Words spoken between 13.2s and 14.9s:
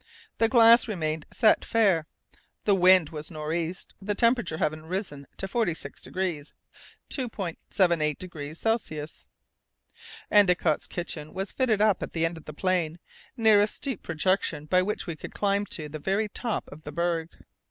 near a steep projection by